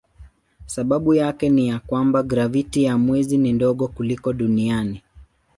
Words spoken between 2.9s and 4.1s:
mwezi ni ndogo